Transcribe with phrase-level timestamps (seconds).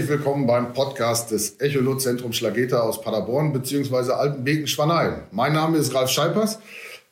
[0.00, 4.12] herzlich willkommen beim Podcast des Echolot-Zentrum Schlageta aus Paderborn bzw.
[4.12, 5.24] Altenbeken-Schwanein.
[5.30, 6.58] Mein Name ist Ralf Scheipers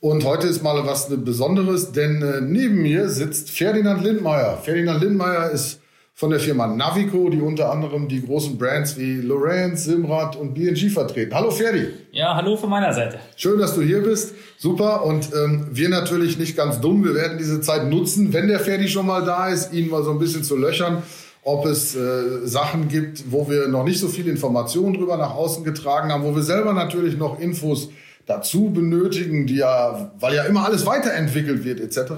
[0.00, 4.56] und heute ist mal was Besonderes, denn äh, neben mir sitzt Ferdinand Lindmeier.
[4.56, 5.82] Ferdinand Lindmeier ist
[6.14, 10.88] von der Firma Navico, die unter anderem die großen Brands wie Lorenz, Simrad und B&G
[10.88, 11.34] vertreten.
[11.34, 11.88] Hallo Ferdi.
[12.12, 13.18] Ja, hallo von meiner Seite.
[13.36, 14.34] Schön, dass du hier bist.
[14.56, 15.04] Super.
[15.04, 17.04] Und ähm, wir natürlich nicht ganz dumm.
[17.04, 20.10] Wir werden diese Zeit nutzen, wenn der Ferdi schon mal da ist, ihn mal so
[20.10, 21.02] ein bisschen zu löchern
[21.48, 25.64] ob es äh, Sachen gibt, wo wir noch nicht so viel Informationen drüber nach außen
[25.64, 27.88] getragen haben, wo wir selber natürlich noch Infos
[28.26, 32.12] dazu benötigen, die ja, weil ja immer alles weiterentwickelt wird etc.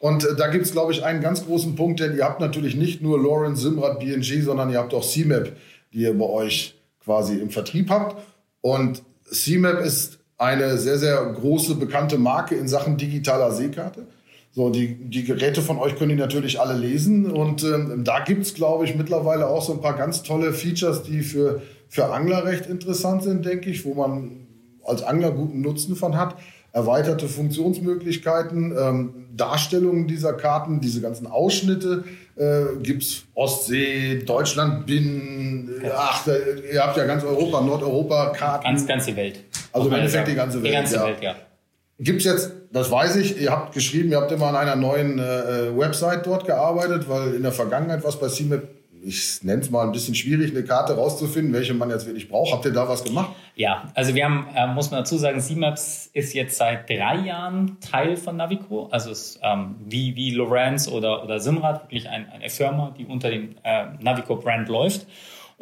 [0.00, 2.74] Und äh, da gibt es, glaube ich, einen ganz großen Punkt, denn ihr habt natürlich
[2.74, 5.52] nicht nur Lawrence, Simrad, BNG, sondern ihr habt auch CMAP,
[5.92, 8.20] die ihr bei euch quasi im Vertrieb habt.
[8.60, 14.08] Und CMAP ist eine sehr, sehr große, bekannte Marke in Sachen digitaler Seekarte.
[14.54, 17.30] So, die, die Geräte von euch können die natürlich alle lesen.
[17.30, 21.22] Und ähm, da gibt's glaube ich, mittlerweile auch so ein paar ganz tolle Features, die
[21.22, 24.46] für, für Angler recht interessant sind, denke ich, wo man
[24.84, 26.36] als Angler guten Nutzen von hat.
[26.72, 32.04] Erweiterte Funktionsmöglichkeiten, ähm, Darstellungen dieser Karten, diese ganzen Ausschnitte.
[32.36, 38.64] Äh, gibt's Ostsee, Deutschland, Binnen, äh, ach, ihr habt ja ganz Europa, Nordeuropa, Karten.
[38.64, 39.44] Ganz, ganze Welt.
[39.72, 40.72] Also im Endeffekt die ganze Welt.
[40.72, 41.06] Die ganze ja.
[41.06, 41.34] Welt, ja.
[42.00, 45.78] Gibt's jetzt, das weiß ich, ihr habt geschrieben, ihr habt immer an einer neuen äh,
[45.78, 48.64] Website dort gearbeitet, weil in der Vergangenheit was bei CMAP,
[49.00, 52.52] ich nenne es mal ein bisschen schwierig, eine Karte rauszufinden, welche man jetzt wirklich braucht.
[52.52, 53.30] Habt ihr da was gemacht?
[53.54, 57.78] Ja, also wir haben, äh, muss man dazu sagen, CMAPS ist jetzt seit drei Jahren
[57.80, 58.88] Teil von Navico.
[58.90, 63.04] Also es ist ähm, wie, wie Lorenz oder, oder Simrad, wirklich ein, eine Firma, die
[63.06, 65.06] unter dem äh, Navico-Brand läuft.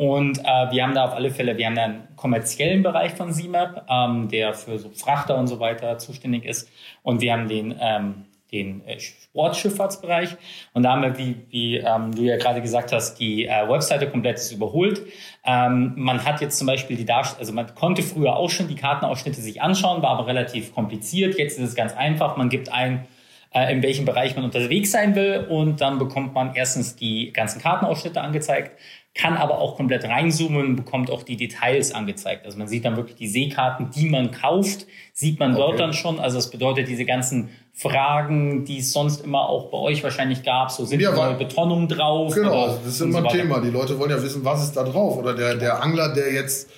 [0.02, 3.32] Und äh, wir haben da auf alle Fälle, wir haben da einen kommerziellen Bereich von
[3.32, 6.68] CMAP, ähm, der für so Frachter und so weiter zuständig ist.
[7.04, 10.30] Und wir haben den, ähm, den äh, Sportschifffahrtsbereich.
[10.74, 14.10] Und da haben wir, wie, wie ähm, du ja gerade gesagt hast, die äh, Webseite
[14.10, 15.02] komplett ist überholt.
[15.44, 18.74] Ähm, man hat jetzt zum Beispiel die Darstellung, also man konnte früher auch schon die
[18.74, 21.38] Kartenausschnitte sich anschauen, war aber relativ kompliziert.
[21.38, 22.36] Jetzt ist es ganz einfach.
[22.36, 23.06] Man gibt ein,
[23.54, 27.60] äh, in welchem Bereich man unterwegs sein will und dann bekommt man erstens die ganzen
[27.60, 28.78] Kartenausschnitte angezeigt,
[29.14, 32.46] kann aber auch komplett reinzoomen, bekommt auch die Details angezeigt.
[32.46, 36.18] Also man sieht dann wirklich die Seekarten, die man kauft, sieht man dort dann schon.
[36.18, 40.70] Also das bedeutet, diese ganzen Fragen, die es sonst immer auch bei euch wahrscheinlich gab,
[40.70, 42.34] so sind ja, weil, Betonung drauf.
[42.34, 43.60] Genau, das ist immer ein so Thema.
[43.60, 45.18] Die Leute wollen ja wissen, was ist da drauf.
[45.18, 46.70] Oder der, der Angler, der jetzt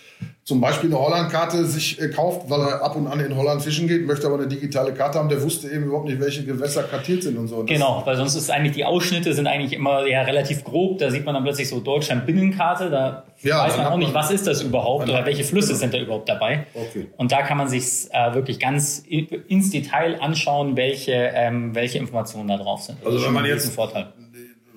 [0.44, 3.88] zum Beispiel eine Hollandkarte sich äh, kauft, weil er ab und an in Holland fischen
[3.88, 7.22] geht, möchte aber eine digitale Karte haben, der wusste eben überhaupt nicht, welche Gewässer kartiert
[7.22, 7.62] sind und so.
[7.62, 10.99] Das genau, weil sonst ist eigentlich die Ausschnitte sind eigentlich immer ja relativ grob.
[10.99, 14.31] Da sieht man dann plötzlich so Deutschland Binnenkarte, da ja, weiß man auch nicht, was
[14.31, 15.78] ist das überhaupt oder welche Flüsse genau.
[15.78, 16.66] sind da überhaupt dabei.
[16.75, 17.06] Okay.
[17.16, 22.49] Und da kann man sich äh, wirklich ganz ins Detail anschauen, welche ähm, welche Informationen
[22.49, 22.99] da drauf sind.
[22.99, 24.09] Also, also wenn man jetzt Vorteil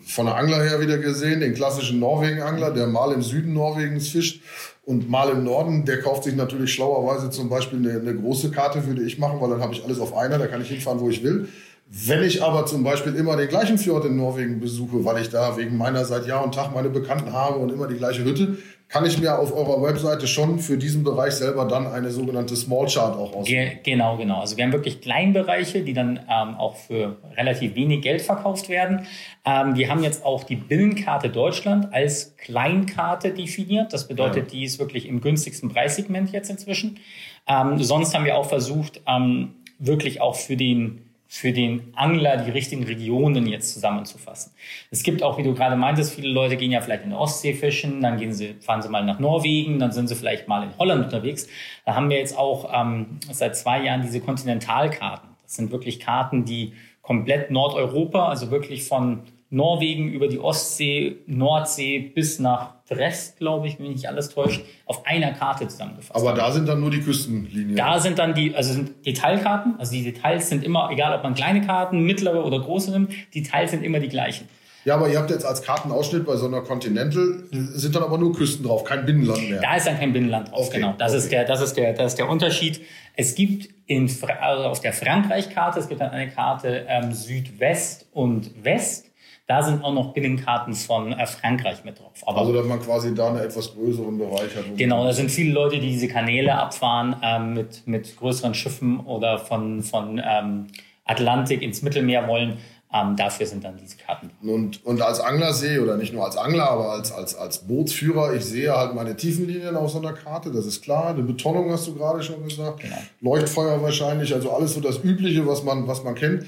[0.05, 4.41] von der Angler her wieder gesehen, den klassischen Norwegen-Angler, der mal im Süden Norwegens fischt
[4.87, 8.87] und mal im Norden, der kauft sich natürlich schlauerweise zum Beispiel eine, eine große Karte,
[8.87, 11.09] würde ich machen, weil dann habe ich alles auf einer, da kann ich hinfahren, wo
[11.09, 11.49] ich will.
[11.89, 15.57] Wenn ich aber zum Beispiel immer den gleichen Fjord in Norwegen besuche, weil ich da
[15.57, 18.57] wegen meiner seit Jahr und Tag meine Bekannten habe und immer die gleiche Hütte,
[18.89, 22.87] kann ich mir auf eurer Webseite schon für diesen Bereich selber dann eine sogenannte Small
[22.87, 23.79] Chart auch auswählen.
[23.83, 24.39] Ge genau, genau.
[24.39, 29.05] Also wir haben wirklich Kleinbereiche, die dann ähm, auch für relativ wenig Geld verkauft werden.
[29.45, 33.91] Ähm, wir haben jetzt auch die Binnenkarte Deutschland als Kleinkarte definiert.
[33.91, 34.51] Das bedeutet, ja.
[34.51, 36.99] die ist wirklich im günstigsten Preissegment jetzt inzwischen.
[37.45, 42.51] Ähm, sonst haben wir auch versucht, ähm, wirklich auch für den für den Angler die
[42.51, 44.53] richtigen Regionen jetzt zusammenzufassen.
[44.91, 47.53] Es gibt auch, wie du gerade meintest, viele Leute gehen ja vielleicht in der Ostsee
[47.53, 50.77] fischen, dann gehen sie, fahren sie mal nach Norwegen, dann sind sie vielleicht mal in
[50.77, 51.47] Holland unterwegs.
[51.85, 55.29] Da haben wir jetzt auch ähm, seit zwei Jahren diese Kontinentalkarten.
[55.43, 61.99] Das sind wirklich Karten, die komplett Nordeuropa, also wirklich von Norwegen über die Ostsee, Nordsee
[61.99, 66.15] bis nach Brest, glaube ich, wenn mich nicht alles täuscht, auf einer Karte zusammengefasst.
[66.15, 67.75] Aber da sind dann nur die Küstenlinien.
[67.75, 71.33] Da sind dann die, also sind Detailkarten, also die Details sind immer, egal ob man
[71.33, 74.47] kleine Karten, mittlere oder große nimmt, die Details sind immer die gleichen.
[74.87, 78.33] Ja, aber ihr habt jetzt als Kartenausschnitt bei so einer Continental sind dann aber nur
[78.33, 79.59] Küsten drauf, kein Binnenland mehr.
[79.59, 80.95] Da ist dann kein Binnenland drauf, okay, genau.
[80.97, 81.17] Das okay.
[81.17, 82.79] ist der, das ist der, das ist der Unterschied.
[83.13, 88.63] Es gibt in, also auf der Frankreich-Karte, es gibt dann eine Karte ähm, Südwest und
[88.63, 89.06] West.
[89.47, 92.11] Da sind auch noch Binnenkarten von äh, Frankreich mit drauf.
[92.25, 94.65] Aber also, dass man quasi da einen etwas größeren Bereich hat.
[94.75, 99.39] Genau, da sind viele Leute, die diese Kanäle abfahren ähm, mit, mit größeren Schiffen oder
[99.39, 100.67] von, von ähm,
[101.05, 102.57] Atlantik ins Mittelmeer wollen.
[102.93, 104.31] Ähm, dafür sind dann diese Karten.
[104.41, 108.33] Und, und als Angler sehe, oder nicht nur als Angler, aber als, als, als Bootsführer,
[108.33, 111.09] ich sehe halt meine Tiefenlinien auf so einer Karte, das ist klar.
[111.09, 112.81] Eine Betonung hast du gerade schon gesagt.
[112.81, 112.97] Genau.
[113.21, 116.45] Leuchtfeuer wahrscheinlich, also alles so das Übliche, was man, was man kennt.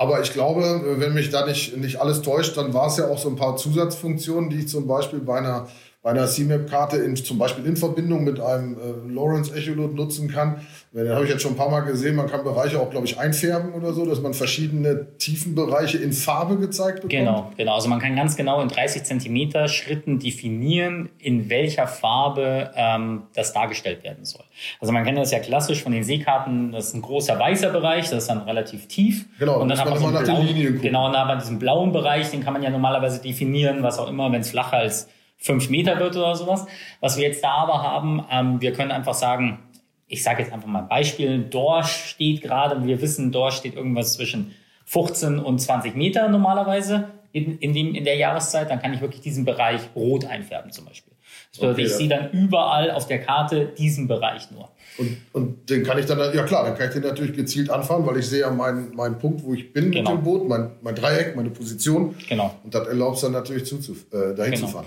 [0.00, 3.18] Aber ich glaube, wenn mich da nicht, nicht alles täuscht, dann war es ja auch
[3.18, 5.68] so ein paar Zusatzfunktionen, die ich zum Beispiel bei einer,
[6.00, 10.60] bei einer CMAP-Karte zum Beispiel in Verbindung mit einem äh, Lawrence Echolot nutzen kann.
[10.92, 12.14] Den habe ich jetzt schon ein paar Mal gesehen.
[12.14, 16.56] Man kann Bereiche auch, glaube ich, einfärben oder so, dass man verschiedene Tiefenbereiche in Farbe
[16.56, 17.10] gezeigt bekommt.
[17.10, 17.74] Genau, genau.
[17.74, 23.52] Also man kann ganz genau in 30 Zentimeter Schritten definieren, in welcher Farbe ähm, das
[23.52, 24.44] dargestellt werden soll.
[24.80, 26.70] Also man kennt das ja klassisch von den Seekarten.
[26.70, 29.26] Das ist ein großer weißer Bereich, das ist dann relativ tief.
[29.40, 29.60] Genau.
[29.60, 30.82] Und dann hat man so nach den blauen, Linien gucken.
[30.82, 33.98] genau, und dann hat man diesen blauen Bereich, den kann man ja normalerweise definieren, was
[33.98, 36.66] auch immer, wenn es flacher als fünf Meter wird oder sowas.
[37.00, 39.60] Was wir jetzt da aber haben, ähm, wir können einfach sagen,
[40.08, 44.14] ich sage jetzt einfach mal ein Beispiel, Dorsch steht gerade, wir wissen, Dorsch steht irgendwas
[44.14, 44.54] zwischen
[44.86, 49.20] 15 und 20 Meter normalerweise in, in, dem, in der Jahreszeit, dann kann ich wirklich
[49.20, 51.12] diesen Bereich rot einfärben zum Beispiel.
[51.50, 51.96] Das bedeutet, Okay, ich ja.
[51.98, 54.70] sehe dann überall auf der Karte diesen Bereich nur.
[54.96, 58.04] Und, und den kann ich dann, ja klar, dann kann ich den natürlich gezielt anfahren,
[58.06, 60.12] weil ich sehe ja meinen, meinen Punkt, wo ich bin Genau.
[60.12, 62.16] mit dem Boot, mein, mein Dreieck, meine Position.
[62.28, 62.54] Genau.
[62.64, 64.66] Und das erlaubt es dann natürlich zuzuf äh, dahin Genau.
[64.66, 64.86] zu fahren.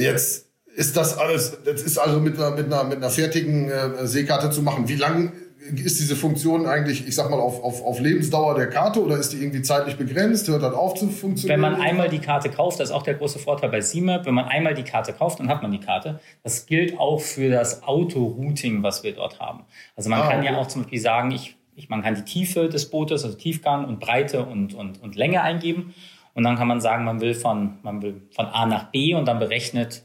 [0.00, 4.06] Jetzt ist das alles, das ist also mit einer, mit einer, mit einer fertigen äh,
[4.06, 4.88] Seekarte zu machen.
[4.88, 5.32] Wie lang
[5.76, 9.32] ist diese Funktion eigentlich, ich sag mal, auf, auf, auf Lebensdauer der Karte oder ist
[9.32, 10.48] die irgendwie zeitlich begrenzt?
[10.48, 11.60] Hört das auf zu funktionieren?
[11.62, 14.34] Wenn man einmal die Karte kauft, das ist auch der große Vorteil bei CMAP, wenn
[14.34, 16.18] man einmal die Karte kauft, dann hat man die Karte.
[16.42, 19.64] Das gilt auch für das Autorouting, was wir dort haben.
[19.96, 20.52] Also man Ah, kann okay.
[20.52, 23.84] ja auch zum Beispiel sagen, ich, ich, man kann die Tiefe des Bootes, also Tiefgang
[23.86, 25.94] und Breite und, und, und Länge eingeben.
[26.40, 29.28] Und dann kann man sagen, man will von, man will von A nach B und
[29.28, 30.04] dann berechnet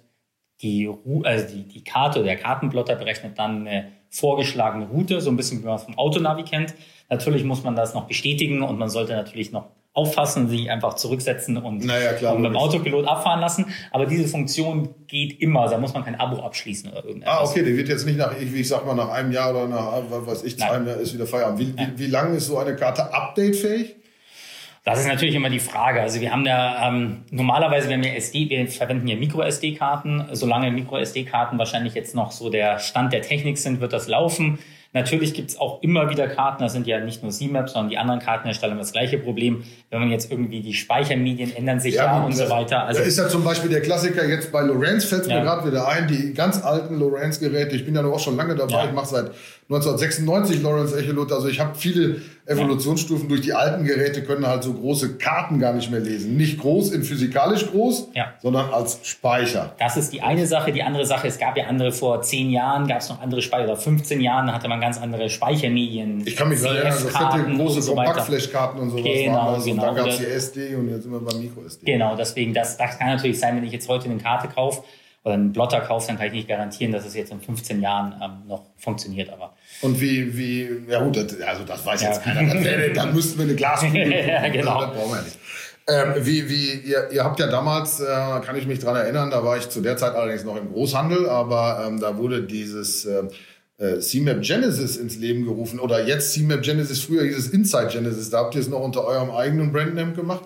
[0.61, 0.91] die,
[1.23, 5.61] also die, die Karte oder der Kartenplotter berechnet dann eine vorgeschlagene Route, so ein bisschen
[5.61, 6.73] wie man es vom Autonavi kennt.
[7.09, 11.55] Natürlich muss man das noch bestätigen und man sollte natürlich noch auffassen, sich einfach zurücksetzen
[11.55, 12.75] und, Naja, klar, und mit dem logisch.
[12.75, 13.67] Autopilot abfahren lassen.
[13.91, 17.33] Aber diese Funktion geht immer, da muss man kein Abo abschließen oder irgendetwas.
[17.33, 19.69] Ah, okay, der wird jetzt nicht nach, ich, ich sag mal, nach einem Jahr oder
[19.69, 21.59] nach, was weiß ich, zwei Jahren ist wieder Feierabend.
[21.61, 23.95] Wie, wie, wie lange ist so eine Karte updatefähig?
[24.85, 25.99] Das ist natürlich immer die Frage.
[25.99, 30.25] Also wir haben ja ähm, normalerweise, wenn wir SD, wir verwenden ja Micro-SD-Karten.
[30.31, 34.59] Solange Micro-SD-Karten wahrscheinlich jetzt noch so der Stand der Technik sind, wird das laufen.
[34.93, 38.21] Natürlich gibt's auch immer wieder Karten, das sind ja nicht nur CMAP, sondern die anderen
[38.21, 39.65] Kartenhersteller haben das gleiche Problem.
[39.89, 42.85] Wenn man jetzt irgendwie die Speichermedien ändern sich ja, gut, und so weiter.
[42.85, 45.39] Also da ist ja zum Beispiel der Klassiker jetzt bei Lorenz, fällt Ja.
[45.39, 47.75] mir gerade wieder ein, die ganz alten Lorenz-Geräte.
[47.75, 48.85] Ich bin ja auch schon lange dabei, Ja.
[48.85, 49.31] ich mache seit
[49.67, 51.31] 1996 Lorenz Echolot.
[51.31, 55.73] Also ich habe viele Evolutionsstufen durch die alten Geräte, können halt so große Karten gar
[55.73, 56.37] nicht mehr lesen.
[56.37, 58.33] Nicht groß in physikalisch groß, Ja.
[58.43, 59.73] sondern als Speicher.
[59.79, 60.71] Das ist die eine Sache.
[60.71, 63.63] Die andere Sache, es gab ja andere vor zehn Jahren, gab es noch andere Speicher,
[63.63, 66.21] oder 15 Jahren hatte man ganz andere Speichermedien.
[66.27, 67.95] Ich kann mich gerade erinnern, fette CF-Karten große und so.
[67.95, 69.63] Kompaktflashkarten und sowas Genau, waren das.
[69.63, 69.85] Und genau.
[69.85, 71.91] dann gab es die SD und jetzt sind wir beim Micro-SD.
[71.91, 74.83] Genau, deswegen, das, das kann natürlich sein, wenn ich jetzt heute eine Karte kaufe
[75.25, 78.13] oder einen Blotter kaufe, dann kann ich nicht garantieren, dass es jetzt in 15 Jahren
[78.23, 79.31] ähm, noch funktioniert.
[79.31, 82.09] Aber Und wie, wie, ja gut, das, also das weiß Ja.
[82.09, 82.63] jetzt keiner.
[82.63, 84.13] Wäre, dann müssten wir eine Glaskugel.
[84.27, 84.81] Ja, genau.
[84.81, 85.37] Das brauchen wir nicht.
[85.87, 89.43] Ähm, wie, wie, ihr, ihr habt ja damals, äh, kann ich mich dran erinnern, da
[89.43, 93.23] war ich zu der Zeit allerdings noch im Großhandel, aber ähm, da wurde dieses äh,
[93.77, 98.29] äh, CMAP Genesis ins Leben gerufen oder jetzt CMAP Genesis, früher hieß es Inside Genesis,
[98.29, 100.43] da habt ihr es noch unter eurem eigenen Brandname gemacht.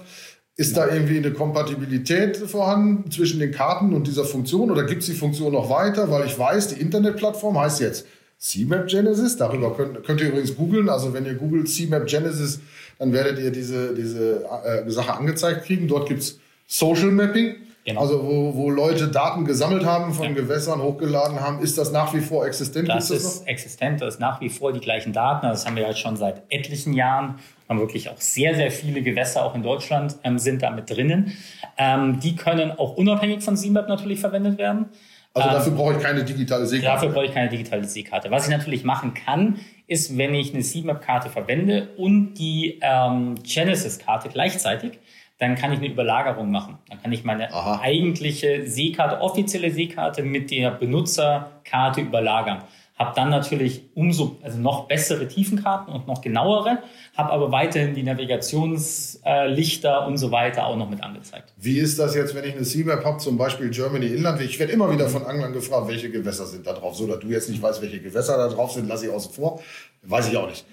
[0.59, 5.07] Ist da irgendwie eine Kompatibilität vorhanden zwischen den Karten und dieser Funktion oder gibt es
[5.07, 6.11] die Funktion noch weiter?
[6.11, 8.06] Weil ich weiß, die Internetplattform heißt jetzt
[8.39, 9.38] CMAP Genesis.
[9.38, 10.89] Darüber könnt, könnt ihr übrigens googeln.
[10.89, 12.60] Also wenn ihr googelt CMAP Genesis,
[12.98, 15.88] dann werdet ihr diese, diese äh, Sache angezeigt kriegen.
[15.88, 17.55] Dort gibt's Social Mapping.
[17.86, 18.01] Genau.
[18.01, 21.62] Also wo, wo Leute Daten gesammelt haben von Gewässern, hochgeladen haben.
[21.62, 22.89] Ist das nach wie vor existent?
[22.89, 25.48] das Gibt's ist existent, das ist nach wie vor die gleichen Daten.
[25.48, 27.36] Das haben wir jetzt schon seit etlichen Jahren.
[27.69, 31.38] Haben wirklich auch sehr, sehr viele Gewässer auch in Deutschland ähm, sind da mit drinnen.
[31.77, 34.88] Ähm, die können auch unabhängig von CMAP natürlich verwendet werden.
[35.33, 36.95] Also dafür brauche ich keine digitale Seekarte.
[36.95, 38.31] Dafür brauche ich keine digitale Seekarte.
[38.31, 44.29] Was ich natürlich machen kann, ist, wenn ich eine CMAP-Karte verwende und die ähm, Genesis-Karte
[44.29, 44.99] gleichzeitig,
[45.38, 46.77] dann kann ich eine Überlagerung machen.
[46.89, 47.79] Dann kann ich meine Aha.
[47.81, 52.63] eigentliche Seekarte, offizielle Seekarte mit der Benutzerkarte überlagern.
[53.00, 56.79] Hab dann natürlich umso, also noch bessere Tiefenkarten und noch genauere,
[57.15, 61.53] habe aber weiterhin die Navigationslichter und so weiter auch noch mit angezeigt.
[61.56, 64.41] Wie ist das jetzt, wenn ich eine C-Map habe, zum Beispiel Germany Inland?
[64.41, 66.98] Ich werde immer wieder von Anglern gefragt, welche Gewässer sind da drauf.
[66.98, 69.62] So, dass du jetzt nicht weißt, welche Gewässer da drauf sind, lasse ich außen vor.
[70.01, 70.65] Weiß ich auch nicht.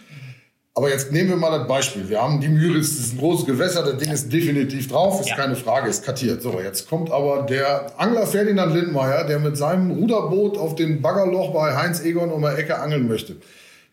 [0.78, 2.06] Aber jetzt nehmen wir mal das Beispiel.
[2.06, 5.30] Wir haben die Müritz, das ist ein großes Gewässer, das Ding ist definitiv drauf, ist
[5.30, 5.37] Ja.
[5.37, 6.42] keine Frage, ist kartiert.
[6.42, 11.54] So, jetzt kommt aber der Angler Ferdinand Lindmeier, der mit seinem Ruderboot auf den Baggerloch
[11.54, 13.37] bei Heinz Egon um die Ecke angeln möchte.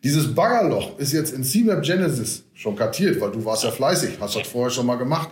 [0.03, 4.35] Dieses Baggerloch ist jetzt in CMAP Genesis schon kartiert, weil du warst ja fleißig, hast
[4.35, 5.29] das vorher schon mal gemacht.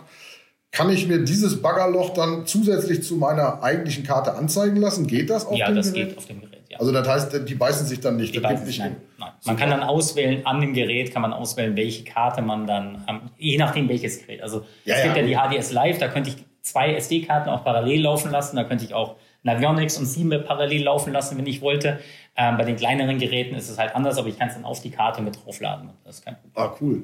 [0.70, 5.06] Kann ich mir dieses Baggerloch dann zusätzlich zu meiner eigentlichen Karte anzeigen lassen?
[5.06, 6.08] Geht das auf ja, dem das Gerät?
[6.08, 6.61] geht auf dem Gerät.
[6.72, 6.80] Ja.
[6.80, 8.34] Also das heißt, die beißen sich dann nicht.
[8.34, 9.30] Die Basis, nicht nein, nein.
[9.44, 13.20] Man kann dann auswählen, an dem Gerät kann man auswählen, welche Karte man dann, ähm,
[13.36, 14.42] je nachdem welches Gerät.
[14.42, 17.62] Also Ja, es gibt ja, ja die HDS Live, da könnte ich zwei SD-Karten auch
[17.62, 21.60] parallel laufen lassen, da könnte ich auch Navionics und Seamap parallel laufen lassen, wenn ich
[21.60, 21.98] wollte.
[22.36, 24.80] Ähm, bei den kleineren Geräten ist es halt anders, aber ich kann es dann auf
[24.80, 25.90] die Karte mit draufladen.
[26.04, 26.52] Das ist kein Problem.
[26.54, 27.02] Ah, cool.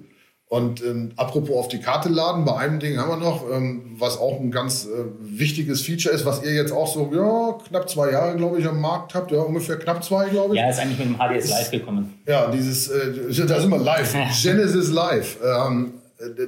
[0.48, 4.18] Und ähm, apropos auf die Karte laden, bei einem Ding haben wir noch, ähm, was
[4.18, 8.12] auch ein ganz äh, wichtiges Feature ist, was ihr jetzt auch so, ja, knapp zwei
[8.12, 10.60] Jahre, glaube ich, am Markt habt, ja, ungefähr knapp zwei, glaube ich.
[10.60, 12.14] Ja, ist eigentlich mit dem HDS ist, Live gekommen.
[12.26, 15.36] Ja, dieses, äh, da sind wir live, Genesis Live.
[15.44, 15.94] Ähm,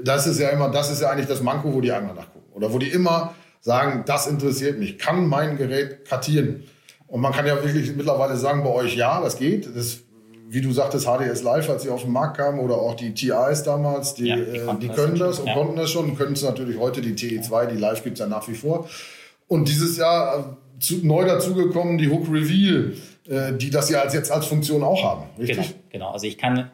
[0.03, 2.47] das ist ja immer, das ist ja eigentlich das Manko, wo die Angler nachgucken.
[2.55, 6.65] Oder wo die immer sagen, das interessiert mich, kann mein Gerät kartieren?
[7.07, 9.69] Und man kann ja wirklich mittlerweile sagen, bei euch ja, das geht.
[9.77, 9.99] Das
[10.53, 13.63] wie du sagtest, HDS Live, als sie auf den Markt kamen, oder auch die TIs
[13.63, 15.55] damals, die, ja, die, äh, die können das, und ja.
[15.55, 18.49] konnten das schon, können es natürlich heute, die TE2, die Live gibt es ja nach
[18.49, 18.89] wie vor.
[19.47, 22.95] Und dieses Jahr äh, zu, neu dazugekommen, die Hook Reveal,
[23.29, 25.57] äh, die das ja als, jetzt als Funktion auch haben, richtig?
[25.57, 26.11] Genau, genau.
[26.11, 26.69] Also ich kann,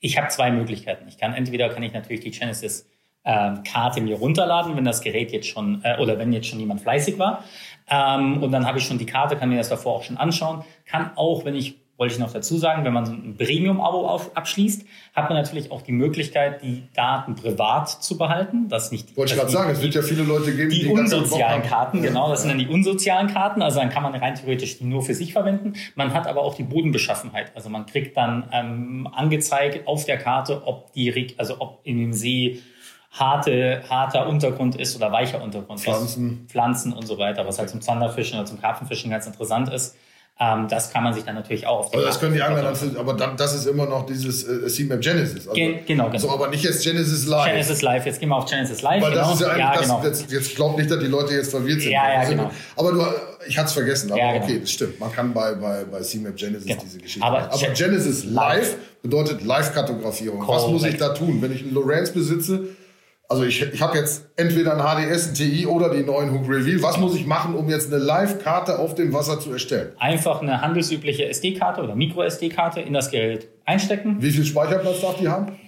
[0.00, 1.06] ich habe zwei Möglichkeiten.
[1.06, 2.88] Ich kann, entweder kann ich natürlich die Genesis
[3.26, 6.80] ähm, Karte mir runterladen, wenn das Gerät jetzt schon, äh, oder wenn jetzt schon jemand
[6.80, 7.44] fleißig war.
[7.90, 10.64] Ähm, und dann habe ich schon die Karte, kann mir das davor auch schon anschauen.
[10.86, 14.86] Kann auch, wenn ich wollte ich noch dazu sagen, wenn man so ein Premium-Abo abschließt,
[15.14, 18.68] hat man natürlich auch die Möglichkeit, die Daten privat zu behalten.
[18.68, 21.62] Das nicht wollte ich gerade sagen, es wird ja viele Leute geben, die, die unsozialen
[21.62, 23.62] Karten, genau, das sind dann die unsozialen Karten.
[23.62, 25.72] Also dann kann man rein theoretisch die nur für sich verwenden.
[25.96, 27.50] Man hat aber auch die Bodenbeschaffenheit.
[27.56, 32.12] Also man kriegt dann ähm, angezeigt auf der Karte, ob die, also ob in dem
[32.12, 32.60] See
[33.10, 35.80] harte, harter Untergrund ist oder weicher Untergrund.
[35.80, 36.46] Pflanzen.
[36.46, 39.96] Pflanzen und so weiter, was halt zum Zanderfischen oder zum Karpfenfischen ganz interessant ist.
[40.40, 42.62] Ähm, das kann man sich dann natürlich auch auf die also Das können die Angler
[42.62, 45.48] dann, für, aber dann, das ist immer noch dieses äh, CMAP Genesis.
[45.48, 46.18] Also, Gen genau, genau.
[46.18, 47.50] So, aber nicht jetzt Genesis Live.
[47.50, 49.02] Genesis Live, jetzt gehen wir auf Genesis Live.
[49.02, 49.22] Weil genau.
[49.22, 50.00] das ist ja eigentlich, ja, genau.
[50.00, 51.90] das, jetzt, jetzt glaubt nicht, dass die Leute jetzt verwirrt sind.
[51.90, 52.52] Ja, ja, genau.
[52.76, 53.04] Aber du,
[53.48, 54.44] ich hatte es vergessen, aber ja, genau.
[54.44, 55.00] okay, das stimmt.
[55.00, 56.82] Man kann bei, bei, bei CMAP Genesis genau.
[56.84, 57.50] diese Geschichte aber, machen.
[57.52, 60.46] aber Genesis Live bedeutet Live-Kartografierung.
[60.46, 61.42] Was muss ich da tun?
[61.42, 62.68] Wenn ich einen Lorenz besitze,
[63.30, 66.82] also ich, ich habe jetzt entweder ein HDS, ein TI oder die neuen Hook Reveal.
[66.82, 69.92] Was muss ich machen, um jetzt eine Live-Karte auf dem Wasser zu erstellen?
[69.98, 74.16] Einfach eine handelsübliche SD-Karte oder Micro-SD-Karte in das Gerät einstecken.
[74.20, 75.58] Wie viel Speicherplatz darf die haben?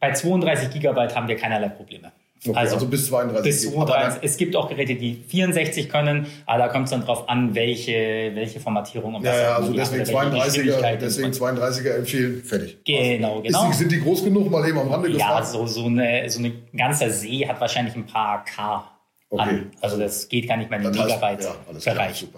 [0.00, 2.12] Bei 32 Gigabyte haben wir keinerlei Probleme.
[2.46, 3.42] Okay, also, also, bis 32.
[3.42, 4.22] Bis 32.
[4.22, 8.32] Es gibt auch Geräte, die 64 können, aber da kommt es dann drauf an, welche,
[8.34, 9.14] welche Formatierung.
[9.14, 12.84] Um ja, ja, also deswegen 32er, deswegen 32er empfehlen, fertig.
[12.84, 13.70] Genau, genau.
[13.70, 15.40] Ist, sind die groß genug, mal eben am Rande gefragt?
[15.40, 18.90] Ja, so, so, eine, so ein ganzer See hat wahrscheinlich ein paar K
[19.30, 19.42] okay.
[19.42, 19.70] an.
[19.80, 22.22] Also das geht gar nicht mehr in den Megabyte-Bereich.
[22.22, 22.28] Ja,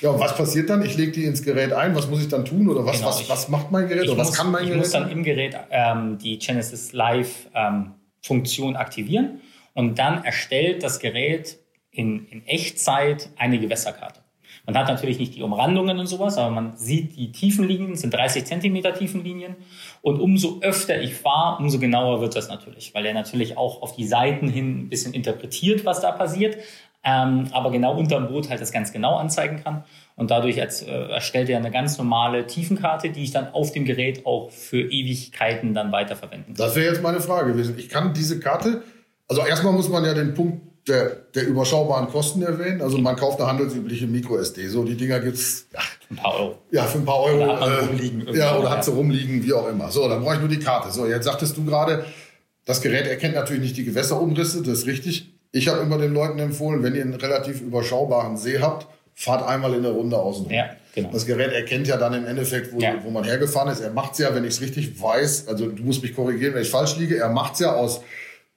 [0.00, 0.84] ja, und was passiert dann?
[0.84, 1.94] Ich lege die ins Gerät ein.
[1.94, 2.68] Was muss ich dann tun?
[2.68, 4.08] Oder was, genau, was, ich, was macht mein Gerät?
[4.08, 4.86] Oder was kann mein ich Gerät?
[4.86, 7.92] Ich muss dann im Gerät ähm, die Genesis Live ähm,
[8.22, 9.40] Funktion aktivieren
[9.74, 11.58] und dann erstellt das Gerät
[11.90, 14.20] in, in Echtzeit eine Gewässerkarte.
[14.64, 18.44] Man hat natürlich nicht die Umrandungen und sowas, aber man sieht die Tiefenlinien, sind 30
[18.44, 19.56] Zentimeter Tiefenlinien.
[20.02, 23.96] Und umso öfter ich fahre, umso genauer wird das natürlich, weil er natürlich auch auf
[23.96, 26.56] die Seiten hin ein bisschen interpretiert, was da passiert,
[27.04, 29.82] ähm, aber genau unterm Boot halt das ganz genau anzeigen kann.
[30.14, 33.84] Und dadurch als, äh, erstellt er eine ganz normale Tiefenkarte, die ich dann auf dem
[33.84, 36.66] Gerät auch für Ewigkeiten dann weiterverwenden kann.
[36.66, 37.76] Das wäre jetzt meine Frage gewesen.
[37.76, 38.84] Ich kann diese Karte
[39.32, 42.82] also erstmal muss man ja den Punkt der, der überschaubaren Kosten erwähnen.
[42.82, 44.68] Also man kauft eine handelsübliche Micro-SD.
[44.68, 46.58] So, die Dinger gibt's ja, für ein paar Euro.
[46.70, 47.44] Ja, für ein paar Euro.
[47.44, 49.90] Oder hat äh, rumliegen ja, oder hat sie rumliegen, wie auch immer.
[49.90, 50.90] So, dann brauche ich nur die Karte.
[50.92, 52.04] So, jetzt sagtest du gerade,
[52.66, 55.32] das Gerät erkennt natürlich nicht die Gewässerumrisse, das ist richtig.
[55.50, 59.72] Ich habe immer den Leuten empfohlen, wenn ihr einen relativ überschaubaren See habt, fahrt einmal
[59.74, 60.50] in der Runde außen.
[60.50, 61.10] Ja, genau.
[61.10, 62.96] Das Gerät erkennt ja dann im Endeffekt, wo, ja.
[63.02, 63.80] wo man hergefahren ist.
[63.80, 66.70] Er macht's ja, wenn ich es richtig weiß, also du musst mich korrigieren, wenn ich
[66.70, 68.02] falsch liege, er macht's ja aus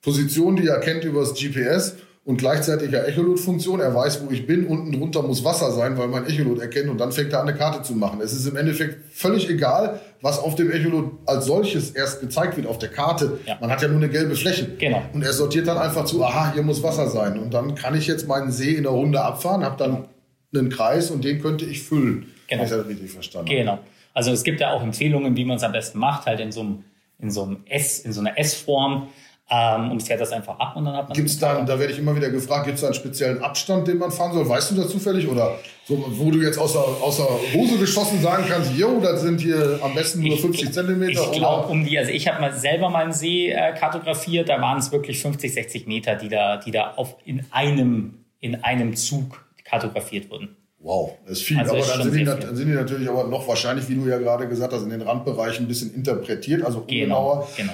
[0.06, 1.96] Position, die er kennt über das GPS
[2.26, 3.80] und gleichzeitig ja Echolot-Funktion.
[3.80, 4.66] Er weiß, wo ich bin.
[4.68, 7.58] Unten drunter muss Wasser sein, weil mein Echolot erkennt und dann fängt er an, eine
[7.58, 8.22] Karte zu machen.
[8.22, 12.68] Es ist im Endeffekt völlig egal, was auf dem Echolot als solches erst gezeigt wird
[12.68, 13.40] auf der Karte.
[13.46, 13.58] Ja.
[13.60, 14.68] Man hat ja nur eine gelbe Fläche.
[14.78, 15.02] Genau.
[15.14, 17.40] Und er sortiert dann einfach zu, aha, hier muss Wasser sein.
[17.40, 20.06] Und dann kann ich jetzt meinen See in der Runde abfahren, habe dann
[20.54, 22.32] einen Kreis und den könnte ich füllen.
[22.48, 22.64] Genau.
[22.64, 23.50] Ich das richtig verstanden.
[23.50, 23.80] Genau.
[24.14, 26.62] Also es gibt ja auch Empfehlungen, wie man es am besten macht, halt in so
[26.62, 26.84] einem,
[27.20, 29.10] in so einem S, in so einer S-Form
[29.50, 31.16] ähm, und fährt das einfach ab und dann hat man.
[31.16, 33.88] Gibt es dann, da werde ich immer wieder gefragt, gibt es da einen speziellen Abstand,
[33.88, 34.48] den man fahren soll?
[34.50, 35.28] Weißt du das zufällig?
[35.28, 39.80] Oder so, wo du jetzt außer, außer Hose geschossen sagen kannst, jo, das sind hier
[39.84, 41.30] am besten nur 50 Zentimeter?
[41.32, 44.60] Ich glaube, um die, also ich habe mal selber mal einen See äh, kartografiert, da
[44.60, 48.96] waren es wirklich 50, 60 Meter, die da, die da auf, in, einem, in einem
[48.96, 50.58] Zug kartografiert wurden.
[50.80, 51.60] Wow, das ist viel.
[51.60, 54.08] Also aber ist dann, sind die, dann sind die natürlich aber noch wahrscheinlich, wie du
[54.08, 57.48] ja gerade gesagt hast, in den Randbereichen ein bisschen interpretiert, also ungenauer.
[57.58, 57.72] Genau,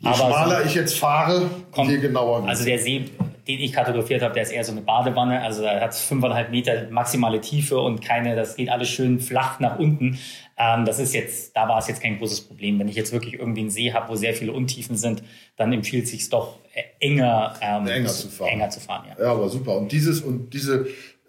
[0.00, 2.46] Je aber schmaler so, ich jetzt fahre, kommt, je genauer.
[2.46, 3.04] Also der See,
[3.46, 5.42] den ich kartografiert habe, der ist eher so eine Badewanne.
[5.42, 9.78] Also er hat fünfeinhalb Meter maximale Tiefe und keine, das geht alles schön flach nach
[9.78, 10.18] unten.
[10.56, 12.78] Ähm, das ist jetzt, da war es jetzt kein großes Problem.
[12.78, 15.22] Wenn ich jetzt wirklich irgendwie einen See habe, wo sehr viele Untiefen sind,
[15.56, 16.56] dann empfiehlt es sich doch
[16.98, 18.48] enger, ähm, enger zu fahren.
[18.48, 19.22] Enger zu fahren ja.
[19.22, 19.76] ja, aber super.
[19.76, 20.86] Und dieses und diese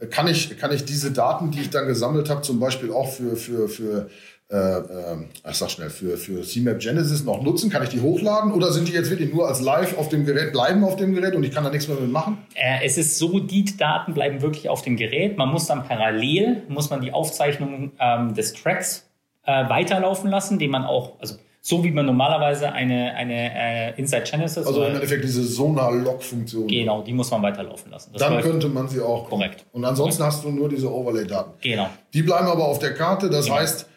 [0.10, 3.36] kann ich, kann ich diese Daten, die ich dann gesammelt habe, zum Beispiel auch für,
[3.36, 4.10] für, für
[4.52, 5.18] äh, äh,
[5.50, 7.70] ich sag schnell, für, für CMAP Genesis noch nutzen?
[7.70, 10.52] Kann ich die hochladen oder sind die jetzt wirklich nur als live auf dem Gerät,
[10.52, 12.38] bleiben auf dem Gerät und ich kann da nichts mehr mit machen?
[12.56, 15.38] Äh, es ist so, die Daten bleiben wirklich auf dem Gerät.
[15.38, 19.10] Man muss dann parallel, muss man die Aufzeichnung ähm, des Tracks
[19.46, 24.24] äh, weiterlaufen lassen, den man auch, also so wie man normalerweise eine, eine äh, Inside
[24.30, 24.66] Genesis.
[24.66, 26.68] Also im Endeffekt diese Sonar-Log-Funktion.
[26.68, 28.10] Genau, die muss man weiterlaufen lassen.
[28.14, 29.30] Das Dann könnte man sie auch.
[29.30, 29.66] Korrekt.
[29.72, 31.52] Und ansonsten hast du nur diese Overlay-Daten.
[31.62, 31.88] Genau.
[32.14, 33.30] Die bleiben aber auf der Karte.
[33.30, 33.58] Das genau.
[33.60, 33.88] heißt,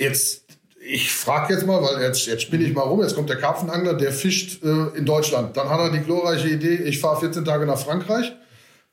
[0.00, 0.44] jetzt,
[0.80, 3.94] ich frage jetzt mal, weil jetzt, jetzt spinne ich mal rum, jetzt kommt der Karpfenangler,
[3.94, 5.56] der fischt äh, in Deutschland.
[5.56, 8.32] Dann hat er die glorreiche Idee, ich fahre 14 Tage nach Frankreich,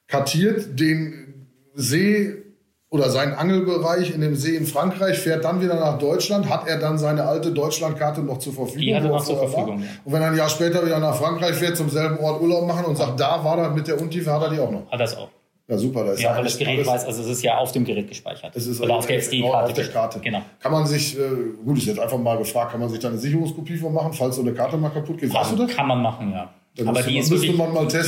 [0.08, 2.44] kartiert den See
[2.90, 6.80] oder seinen Angelbereich in dem See in Frankreich, fährt dann wieder nach Deutschland, hat er
[6.80, 8.82] dann seine alte Deutschlandkarte noch zur Verfügung?
[8.82, 9.88] Die hat er noch zur Verfügung, ja.
[10.06, 12.86] Und wenn er ein Jahr später wieder nach Frankreich fährt, zum selben Ort Urlaub machen
[12.86, 14.90] und sagt, da war er mit der Untiefe, hat er die auch noch?
[14.90, 15.30] Hat er es auch.
[15.70, 16.06] Ja, super.
[16.06, 18.56] Da ist ja, weil das Gerät weiß, also es ist ja auf dem Gerät gespeichert.
[18.56, 19.66] Es ist Oder auf der SD-Karte.
[19.66, 20.20] Auf der Karte.
[20.20, 20.42] Genau.
[20.62, 21.22] Kann man sich, äh,
[21.66, 24.38] gut, ist jetzt einfach mal gefragt, kann man sich da eine Sicherungskopie von machen, falls
[24.38, 25.34] so eine Karte mal kaputt geht?
[25.34, 25.76] Weißt du das?
[25.76, 26.50] Kann man machen, ja.
[26.78, 27.52] Dann Aber die ist, wirklich,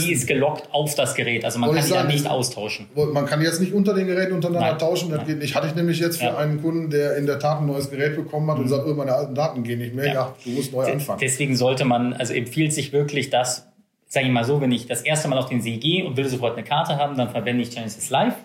[0.06, 1.44] die ist gelockt auf das Gerät.
[1.44, 2.86] Also man Wollte kann die ja nicht austauschen.
[2.94, 4.78] Man kann jetzt nicht unter den Geräten untereinander Nein.
[4.78, 5.28] tauschen, das Nein.
[5.28, 5.56] geht nicht.
[5.56, 6.38] Hatte ich nämlich jetzt für Ja.
[6.38, 9.12] einen Kunden, der in der Tat ein neues Gerät bekommen hat und sagt, oh, meine
[9.13, 10.06] alten Daten gehen nicht mehr.
[10.06, 10.36] Ja, Ja.
[10.46, 11.18] du musst neu anfangen.
[11.20, 13.66] Deswegen sollte man, also empfiehlt sich wirklich das,
[14.10, 16.28] sage ich mal so, wenn ich das erste Mal auf den See gehe und will
[16.28, 18.36] sofort eine Karte haben, dann verwende ich Genesis Live.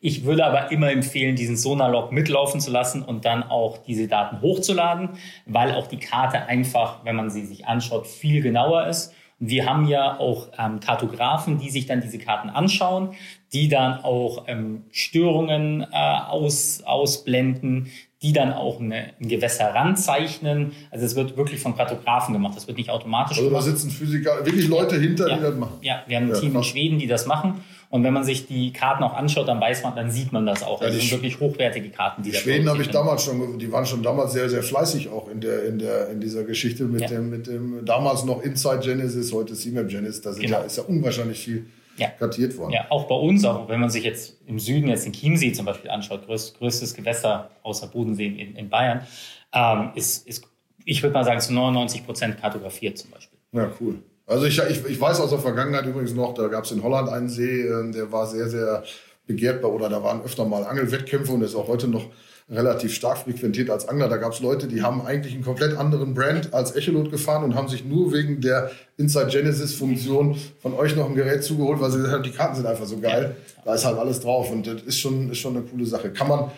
[0.00, 4.42] Ich würde aber immer empfehlen, diesen Sonarlog mitlaufen zu lassen und dann auch diese Daten
[4.42, 5.10] hochzuladen,
[5.46, 9.14] weil auch die Karte einfach, wenn man sie sich anschaut, viel genauer ist.
[9.38, 13.14] Und wir haben ja auch ähm, Kartografen, die sich dann diese Karten anschauen,
[13.52, 17.90] die dann auch ähm, Störungen äh, aus, ausblenden,
[18.22, 20.72] die dann auch eine, ein Gewässer ranzeichnen.
[20.90, 22.56] Also es wird wirklich von Kartografen gemacht.
[22.56, 23.64] Das wird nicht automatisch Also da gemacht.
[23.64, 25.36] sitzen Physiker, wirklich Leute hinter, Ja.
[25.36, 25.74] die das machen.
[25.82, 26.66] Ja, wir haben ein Ja, Team in krass.
[26.66, 27.60] Schweden, die das machen.
[27.90, 30.62] Und wenn man sich die Karten auch anschaut, dann weiß man, dann sieht man das
[30.62, 30.80] auch.
[30.80, 33.58] Ja, Also es sind wirklich hochwertige Karten, die Die da Schweden habe ich damals schon,
[33.58, 36.84] die waren schon damals sehr, sehr fleißig auch in der, in der, in dieser Geschichte
[36.84, 37.08] mit Ja.
[37.08, 40.58] dem, mit dem, damals noch Inside Genesis, heute CMAP Genesis, da sind Genau.
[40.60, 42.08] ja, ist ja unwahrscheinlich viel Ja.
[42.08, 42.72] kartiert worden.
[42.72, 45.66] Ja, auch bei uns, auch wenn man sich jetzt im Süden jetzt den Chiemsee zum
[45.66, 49.06] Beispiel anschaut, größ, größtes Gewässer außer Bodensee in, in Bayern,
[49.52, 50.44] ähm, ist, ist,
[50.84, 53.38] ich würde mal sagen, zu 99 Prozent kartografiert zum Beispiel.
[53.52, 53.96] Ja, cool.
[54.26, 57.08] Also ich, ich, ich weiß aus der Vergangenheit übrigens noch, da gab es in Holland
[57.08, 58.82] einen See, äh, der war sehr, sehr
[59.26, 62.06] begehrt bei, oder da waren öfter mal Angelwettkämpfe und ist auch heute noch
[62.48, 64.08] relativ stark frequentiert als Angler.
[64.08, 67.54] Da gab es Leute, die haben eigentlich einen komplett anderen Brand als Echolot gefahren und
[67.56, 71.90] haben sich nur wegen der Inside Genesis Funktion von euch noch ein Gerät zugeholt, weil
[71.90, 73.34] sie gesagt haben, die Karten sind einfach so geil.
[73.64, 76.10] Da ist halt alles drauf und das ist schon, ist schon eine coole Sache.
[76.10, 76.50] Kann man,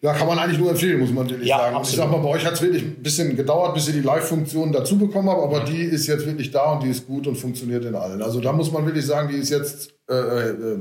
[0.00, 1.74] ja, kann man eigentlich nur empfehlen, muss man wirklich Ja, sagen.
[1.76, 2.04] Und ich absolut.
[2.04, 4.96] sag mal, bei euch hat es wirklich ein bisschen gedauert, bis ihr die Live-Funktion dazu
[4.96, 7.96] bekommen habt, aber die ist jetzt wirklich da und die ist gut und funktioniert in
[7.96, 8.22] allen.
[8.22, 10.78] Also da muss man wirklich sagen, die ist jetzt, äh, äh,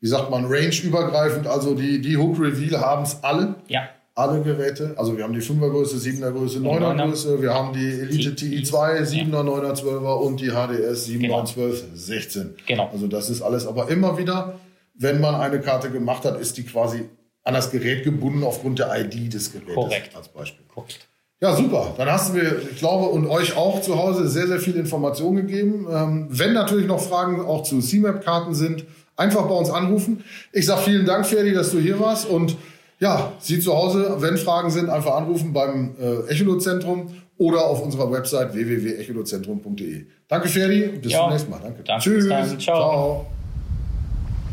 [0.00, 1.46] wie sagt man, range-übergreifend.
[1.46, 3.56] Also die, die Hook Reveal haben es alle.
[3.68, 7.06] Ja, Alle Geräte, also wir haben die 5er Größe, 7er Größe, 9er Neuner.
[7.06, 11.44] Größe, wir haben die Elite TI, TI2, 7er, 9er, 12er und die HDS 7er, Genau.
[11.44, 12.54] 12, 16.
[12.66, 12.88] Genau.
[12.92, 14.54] Also das ist alles, aber immer wieder,
[14.94, 17.04] wenn man eine Karte gemacht hat, ist die quasi
[17.44, 20.16] an das Gerät gebunden aufgrund der ID des Gerätes Korrekt.
[20.16, 20.66] als Beispiel.
[20.74, 20.98] guckt.
[21.40, 21.94] Ja, super.
[21.96, 25.36] Dann hast du mir, ich glaube, und euch auch zu Hause sehr, sehr viel Information
[25.36, 25.86] gegeben.
[25.88, 28.84] Ähm, wenn natürlich noch Fragen auch zu CMAP-Karten sind,
[29.18, 30.24] einfach bei uns anrufen.
[30.52, 32.26] Ich sage vielen Dank, Ferdi, dass du hier warst.
[32.28, 32.56] Und
[33.00, 38.10] ja, Sie zu Hause, wenn Fragen sind, einfach anrufen beim äh, Echolot-Zentrum oder auf unserer
[38.10, 40.06] Website www.echolozentrum.de.
[40.28, 40.98] Danke, Ferdi.
[41.00, 41.20] Bis Ja.
[41.20, 41.60] zum nächsten Mal.
[41.62, 41.82] Danke.
[41.84, 42.26] Danke, Tschüss.
[42.58, 43.26] Ciao.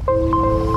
[0.05, 0.74] Ciao.